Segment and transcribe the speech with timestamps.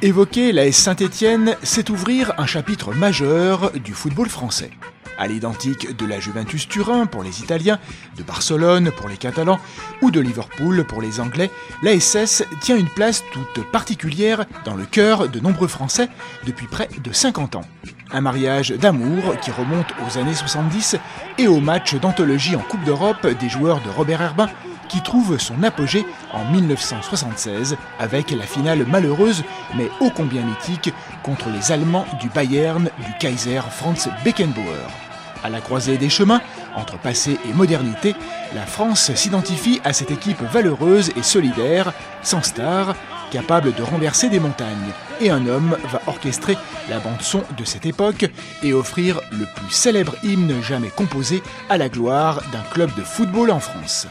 [0.00, 4.70] Évoquer la Saint-Étienne, c'est ouvrir un chapitre majeur du football français.
[5.18, 7.80] À l'identique de la Juventus Turin pour les Italiens,
[8.16, 9.58] de Barcelone pour les Catalans
[10.00, 11.50] ou de Liverpool pour les Anglais,
[11.82, 16.08] l'ASS tient une place toute particulière dans le cœur de nombreux Français
[16.46, 17.64] depuis près de 50 ans.
[18.12, 20.94] Un mariage d'amour qui remonte aux années 70
[21.38, 24.48] et au match d'anthologie en Coupe d'Europe des joueurs de Robert Herbin
[24.88, 29.44] qui trouve son apogée en 1976 avec la finale malheureuse
[29.76, 34.88] mais ô combien mythique contre les Allemands du Bayern du Kaiser Franz Beckenbauer.
[35.44, 36.40] À la croisée des chemins,
[36.74, 38.14] entre passé et modernité,
[38.54, 41.92] la France s'identifie à cette équipe valeureuse et solidaire,
[42.22, 42.96] sans star,
[43.30, 44.92] capable de renverser des montagnes.
[45.20, 46.56] Et un homme va orchestrer
[46.88, 48.26] la bande-son de cette époque
[48.62, 53.50] et offrir le plus célèbre hymne jamais composé à la gloire d'un club de football
[53.50, 54.06] en France.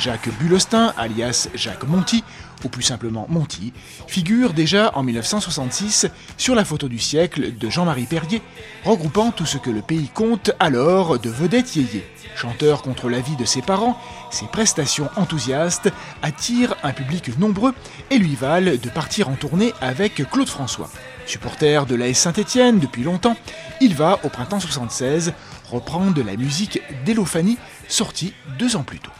[0.00, 2.24] Jacques Bulostin, alias Jacques Monty,
[2.64, 3.74] ou plus simplement Monty,
[4.06, 6.06] figure déjà en 1966
[6.38, 8.40] sur la photo du siècle de Jean-Marie Perrier,
[8.82, 12.06] regroupant tout ce que le pays compte alors de vedettes yéyé.
[12.34, 14.00] Chanteur contre la vie de ses parents,
[14.30, 15.90] ses prestations enthousiastes
[16.22, 17.74] attirent un public nombreux
[18.10, 20.88] et lui valent de partir en tournée avec Claude François.
[21.26, 23.36] Supporter de l'AS Saint-Étienne depuis longtemps,
[23.82, 25.34] il va, au printemps 76,
[25.70, 29.12] reprendre la musique d'Elophanie, sortie deux ans plus tôt.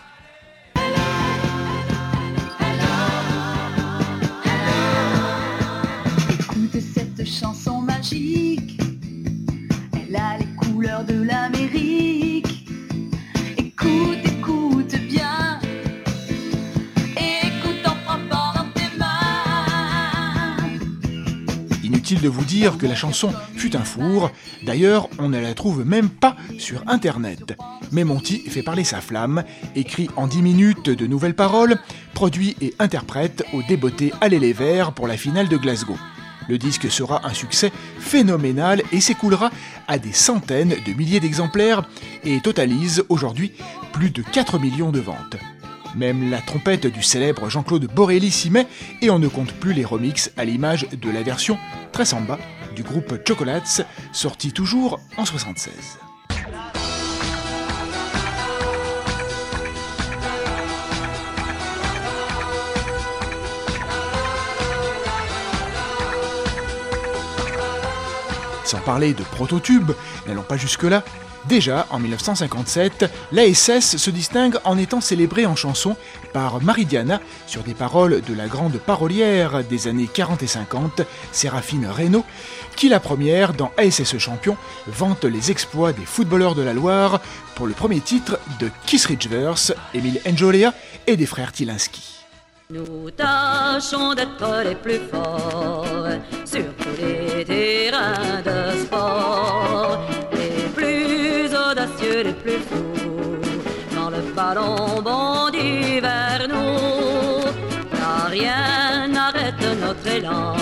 [22.31, 24.31] Vous dire que la chanson fut un four.
[24.65, 27.59] D'ailleurs, on ne la trouve même pas sur Internet.
[27.93, 31.77] Mais Monty fait parler sa flamme, écrit en 10 minutes de nouvelles paroles,
[32.15, 35.97] produit et interprète au débeauté Allez les Verts pour la finale de Glasgow.
[36.49, 39.51] Le disque sera un succès phénoménal et s'écoulera
[39.87, 41.85] à des centaines de milliers d'exemplaires
[42.25, 43.53] et totalise aujourd'hui
[43.93, 45.37] plus de 4 millions de ventes.
[45.97, 48.67] Même la trompette du célèbre Jean-Claude Borelli s'y met
[49.03, 51.59] et on ne compte plus les remixes à l'image de la version
[51.93, 52.39] très samba
[52.75, 55.99] du groupe Chocolates, sorti toujours en 76.
[68.65, 69.91] Sans parler de prototubes,
[70.29, 71.03] n'allons pas jusque-là.
[71.49, 75.97] Déjà, en 1957, l'ASS se distingue en étant célébrée en chanson
[76.33, 81.03] par Maridiana sur des paroles de la grande parolière des années 40 et 50,
[81.33, 82.25] Séraphine Reynaud,
[82.77, 84.57] qui la première dans ASS Champion
[84.87, 87.21] vante les exploits des footballeurs de la Loire
[87.55, 90.75] pour le premier titre de Kiss Ridgeverse, Emile Enjolea
[91.07, 92.21] et des frères Tilinski.
[92.73, 96.07] Nous tâchons d'être les plus forts
[96.45, 99.99] sur tous les terrains de sport,
[102.23, 102.93] les plus fous.
[103.95, 107.41] Quand le ballon bondit vers nous,
[108.29, 110.55] rien n'arrête notre élan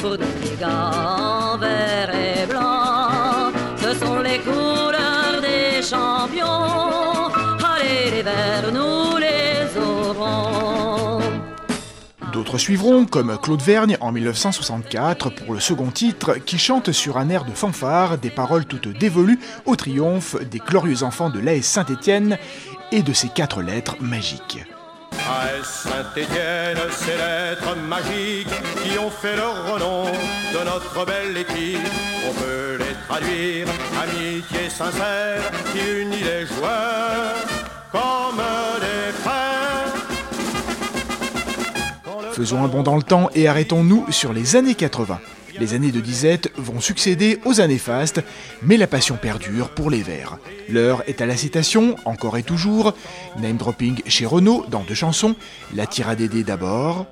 [0.00, 3.52] pour des gars vert et blanc.
[3.76, 7.30] Ce sont les couleurs des champions.
[7.72, 9.05] Allez vers nous
[12.36, 17.30] D'autres suivront, comme Claude Vergne en 1964 pour le second titre, qui chante sur un
[17.30, 22.36] air de fanfare des paroles toutes dévolues au triomphe des glorieux enfants de l'AS Saint-Étienne
[22.92, 24.58] et de ses quatre lettres magiques.
[25.12, 28.48] AS Saint-Étienne, ces lettres magiques
[28.84, 31.78] qui ont fait le renom de notre belle équipe.
[32.28, 33.66] On peut les traduire,
[33.98, 37.46] amitié sincère qui unit les joueurs
[37.90, 38.42] comme
[38.82, 39.45] des frères.
[42.36, 45.20] Faisons un bond dans le temps et arrêtons-nous sur les années 80.
[45.58, 48.20] Les années de disette vont succéder aux années fastes,
[48.60, 50.36] mais la passion perdure pour les Verts.
[50.68, 52.92] L'heure est à la citation, encore et toujours,
[53.40, 55.34] name dropping chez Renault dans deux chansons,
[55.74, 57.06] la tiradédé d'abord,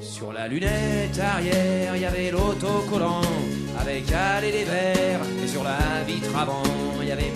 [0.00, 3.20] Sur la lunette arrière, il y avait l'autocollant
[3.78, 5.20] avec des verts.
[5.44, 6.62] Et sur la vitre avant,
[7.02, 7.32] il y avait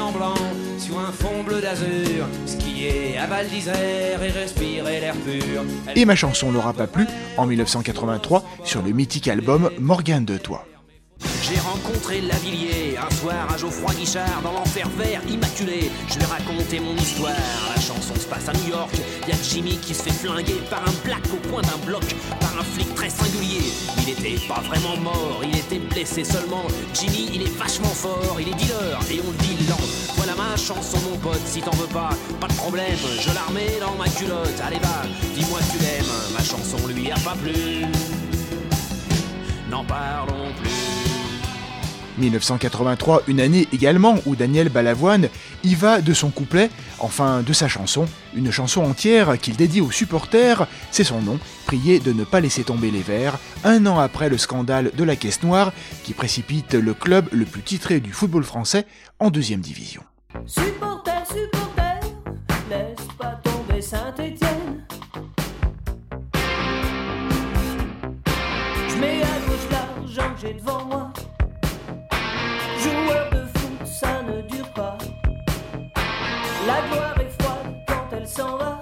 [0.00, 0.34] en blanc
[0.78, 2.26] sur un fond bleu d'azur.
[2.46, 5.62] Skier à Val d'Isère et respirer l'air pur.
[5.94, 10.66] et ma chanson n'aura pas plu en 1983 sur le mythique album Morgane de Toi.
[11.42, 12.83] J'ai rencontré Lavillier un
[13.30, 15.90] à Geoffroy Guichard dans l'enfer vert immaculé.
[16.08, 17.32] Je lui ai raconté mon histoire.
[17.74, 18.92] La chanson se passe à New York.
[19.26, 22.04] Y a Jimmy qui se fait flinguer par un black au coin d'un bloc,
[22.40, 23.72] par un flic très singulier.
[24.02, 26.64] Il était pas vraiment mort, il était blessé seulement.
[26.92, 29.76] Jimmy, il est vachement fort, il est dealer et on le dit lent.
[30.16, 32.10] Voilà ma chanson, mon pote, si t'en veux pas,
[32.40, 32.98] pas de problème.
[33.20, 34.60] Je la remets dans ma culotte.
[34.66, 35.02] Allez, va,
[35.34, 36.04] dis-moi tu l'aimes.
[36.36, 37.86] Ma chanson lui a pas plu.
[39.70, 40.73] N'en parlons plus.
[42.18, 45.28] 1983, une année également où Daniel Balavoine
[45.62, 49.90] y va de son couplet, enfin de sa chanson, une chanson entière qu'il dédie aux
[49.90, 54.28] supporters, c'est son nom, prié de ne pas laisser tomber les Verts, un an après
[54.28, 55.72] le scandale de la Caisse Noire
[56.02, 58.86] qui précipite le club le plus titré du football français
[59.18, 60.02] en deuxième division.
[60.46, 62.00] Supporter, supporter,
[62.70, 64.86] laisse pas tomber Saint-Étienne.
[68.88, 71.12] Je mets à gauche l'argent que j'ai devant moi.
[72.84, 74.98] Joueur de foot, ça ne dure pas.
[76.66, 78.73] La gloire est froide quand elle s'en va.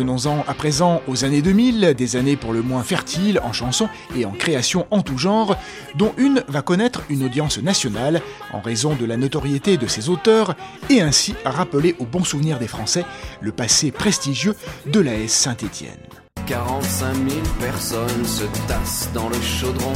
[0.00, 4.24] Venons-en à présent aux années 2000, des années pour le moins fertiles en chansons et
[4.24, 5.56] en création en tout genre,
[5.94, 8.22] dont une va connaître une audience nationale
[8.54, 10.54] en raison de la notoriété de ses auteurs
[10.88, 13.04] et ainsi rappeler au bon souvenir des Français
[13.42, 14.56] le passé prestigieux
[14.86, 16.00] de l'AS Saint-Étienne.
[16.46, 19.92] 45 000 personnes se tassent dans le chaudron.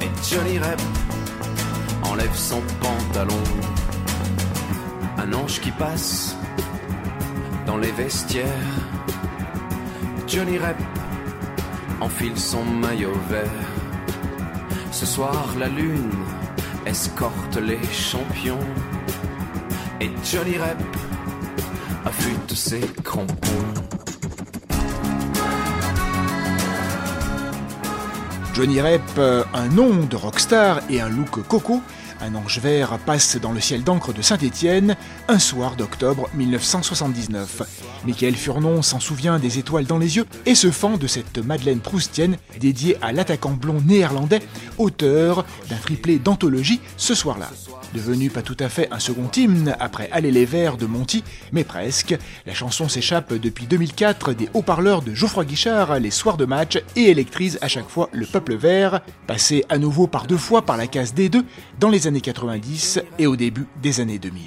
[0.00, 0.80] Et Johnny Rep
[2.02, 3.44] enlève son pantalon.
[5.18, 6.34] Un ange qui passe
[7.70, 8.74] dans les vestiaires.
[10.26, 10.76] Johnny Rep
[12.00, 13.68] enfile son maillot vert.
[14.90, 16.10] Ce soir, la lune
[16.84, 18.66] escorte les champions.
[20.00, 20.82] Et Johnny Rep
[22.04, 23.74] affûte ses crampons.
[28.52, 31.80] Johnny Rep, euh, un nom de rockstar et un look coco,
[32.22, 34.96] un ange vert passe dans le ciel d'encre de Saint-Étienne
[35.28, 37.62] un soir d'octobre 1979.
[38.06, 41.80] Michael Furnon s'en souvient des étoiles dans les yeux et se fend de cette Madeleine
[41.80, 44.40] Proustienne dédiée à l'attaquant blond néerlandais,
[44.78, 47.50] auteur d'un triplé d'anthologie ce soir-là.
[47.94, 51.64] Devenu pas tout à fait un second hymne après Aller les Verts de Monty, mais
[51.64, 52.16] presque,
[52.46, 57.10] la chanson s'échappe depuis 2004 des haut-parleurs de Geoffroy Guichard les soirs de match et
[57.10, 60.86] électrise à chaque fois le peuple vert, passé à nouveau par deux fois par la
[60.86, 61.42] case D2
[61.80, 64.42] dans les années 90 et au début des années 2000.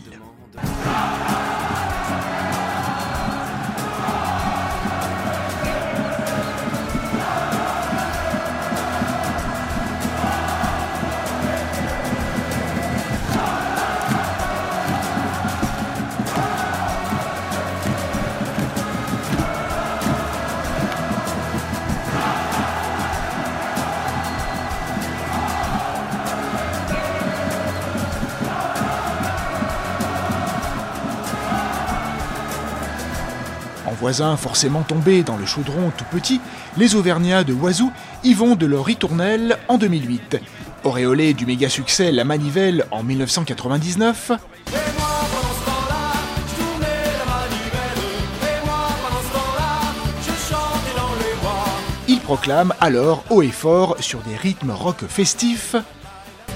[34.03, 36.41] Voisins forcément tombés dans le chaudron tout petit,
[36.75, 37.89] les Auvergnats de Oisou
[38.25, 40.41] y vont de leur ritournelle en 2008.
[40.83, 47.03] Auréolé du méga succès La Manivelle en 1999, Et moi pendant ce temps-là, je tournais
[47.17, 48.03] la manivelle.
[48.41, 51.65] Et moi pendant ce temps-là, je chantais dans les bois.
[52.10, 55.77] ils proclament alors haut et fort sur des rythmes rock festifs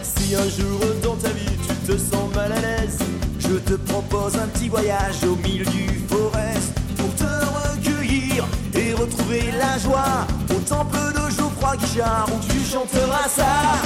[0.04, 3.00] Si un jour dans ta vie tu te sens mal à l'aise,
[3.40, 5.64] je te propose un petit voyage au milieu
[9.32, 13.78] et retrouver la joie au temple de Geoffroy Guichard où tu chanteras ça.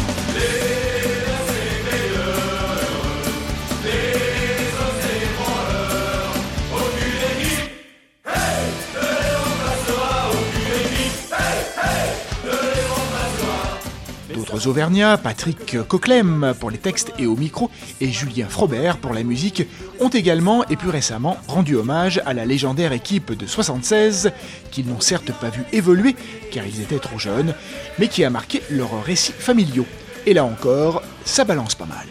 [14.54, 19.24] Autres Auvergnats, Patrick Coquelem pour les textes et au micro, et Julien Frobert pour la
[19.24, 19.68] musique,
[20.00, 24.32] ont également et plus récemment rendu hommage à la légendaire équipe de 76,
[24.72, 26.16] qu'ils n'ont certes pas vu évoluer,
[26.52, 27.54] car ils étaient trop jeunes,
[28.00, 29.86] mais qui a marqué leurs récits familiaux.
[30.26, 32.08] Et là encore, ça balance pas mal.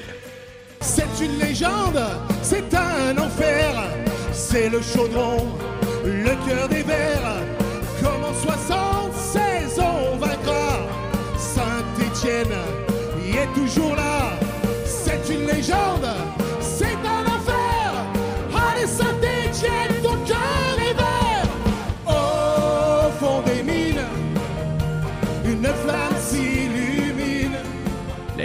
[0.80, 2.00] C'est une légende,
[2.42, 3.82] c'est un enfer,
[4.32, 5.46] c'est le chaudron,
[6.04, 7.09] le cœur des vers,
[13.70, 14.30] y est toujours là,
[14.84, 15.99] c'est une légende,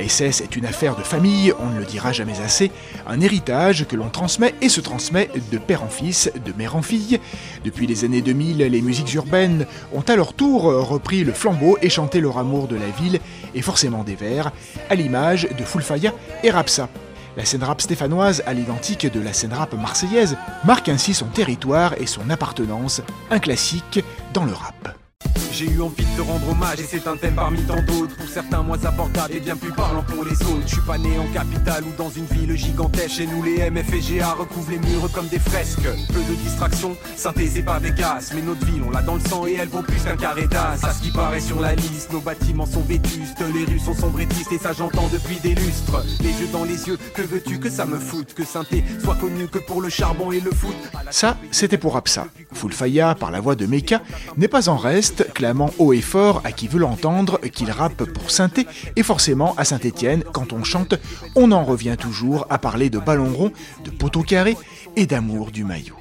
[0.05, 2.69] La SS est une affaire de famille, on ne le dira jamais assez,
[3.07, 6.83] un héritage que l'on transmet et se transmet de père en fils, de mère en
[6.83, 7.19] fille.
[7.63, 11.89] Depuis les années 2000, les musiques urbaines ont à leur tour repris le flambeau et
[11.89, 13.19] chanté leur amour de la ville
[13.55, 14.51] et forcément des vers,
[14.91, 16.87] à l'image de Fulfaya et Rapsa.
[17.35, 21.95] La scène rap stéphanoise, à l'identique de la scène rap marseillaise, marque ainsi son territoire
[21.99, 24.03] et son appartenance, un classique
[24.35, 25.04] dans le rap.
[25.57, 28.13] J'ai eu envie de te rendre hommage et c'est un thème parmi tant d'autres.
[28.17, 30.63] Pour certains moins abordables et bien plus parlant pour les autres.
[30.65, 33.15] Je suis pas né en capitale ou dans une ville gigantesque.
[33.15, 35.87] Chez nous, les MF et GA recouvrent les murs comme des fresques.
[36.09, 38.33] Peu de distractions, synthèse et pas Vegas.
[38.35, 40.75] Mais notre ville, on l'a dans le sang et elle vaut plus qu'un carré d'as.
[40.75, 43.41] Ce qui paraît sur la liste, nos bâtiments sont vétustes.
[43.53, 46.03] Les rues sont sombres et ça j'entends depuis des lustres.
[46.19, 48.33] Les yeux dans les yeux, que veux-tu que ça me foute?
[48.33, 50.75] Que synthé soit connu que pour le charbon et le foot.
[51.11, 52.27] Ça, c'était pour Rapsa.
[52.51, 54.01] Fulfaya, par la voix de Meka,
[54.35, 55.31] n'est pas en reste,
[55.77, 60.23] haut et fort à qui veut l'entendre qu'il rappe pour synthé, et forcément à Saint-Étienne,
[60.31, 60.95] quand on chante,
[61.35, 63.51] on en revient toujours à parler de ballon rond,
[63.83, 64.57] de poteau carré
[64.95, 65.95] et d'amour du maillot.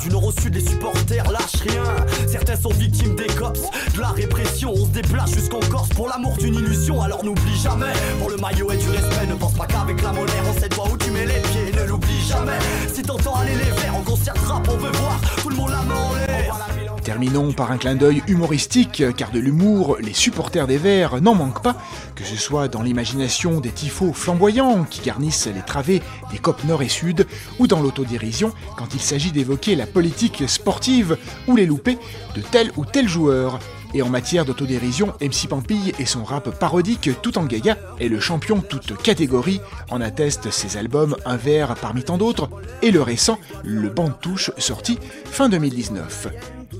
[0.00, 1.84] Du nord au sud Les supporters lâchent rien.
[2.26, 3.60] Certains sont victimes des cops,
[3.94, 4.72] de la répression.
[4.74, 7.00] On se déplace jusqu'en Corse pour l'amour d'une illusion.
[7.02, 10.32] Alors n'oublie jamais, pour le maillot et du respect Ne pense pas qu'avec la monnaie
[10.48, 11.72] on sait toi où tu mets les pieds.
[11.76, 12.58] Ne l'oublie jamais,
[12.92, 15.82] si t'entends aller les verts En concert rap on veut voir tout le monde la
[15.82, 20.76] main en l'air Terminons par un clin d'œil humoristique, car de l'humour, les supporters des
[20.76, 21.76] Verts n'en manquent pas,
[22.14, 26.82] que ce soit dans l'imagination des tifos flamboyants qui garnissent les travées des copes nord
[26.82, 27.26] et sud,
[27.58, 31.16] ou dans l'autodérision quand il s'agit d'évoquer la politique sportive
[31.48, 31.98] ou les loupés
[32.36, 33.58] de tel ou tel joueur.
[33.92, 38.20] Et en matière d'autodérision, MC Pampille et son rap parodique tout en gaga est le
[38.20, 42.48] champion toute catégorie, en attestent ses albums Un verre parmi tant d'autres,
[42.82, 46.28] et le récent Le banc de touche sorti fin 2019.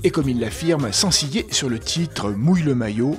[0.03, 3.17] Et comme il l'affirme sans ciller sur le titre Mouille le maillot,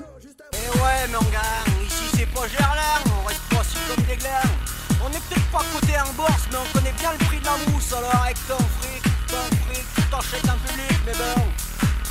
[0.53, 4.51] Eh ouais, mon gars, ici c'est pas Gerland, on reste pas si comme des glaires.
[5.05, 7.57] On est peut-être pas côté un bourse, mais on connaît bien le prix de la
[7.71, 7.93] mousse.
[7.93, 11.43] Alors avec ton fric, ton fric, t'enchaînes un public, mais bon,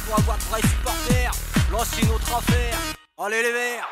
[0.05, 1.31] pour avoir de vrais supporters,
[1.79, 2.77] c'est une autre affaire.
[3.17, 3.87] Allez les verts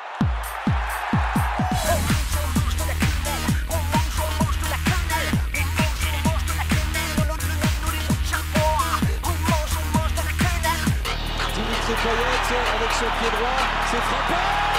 [12.76, 13.58] avec son pied droit,
[13.92, 14.79] c'est frappé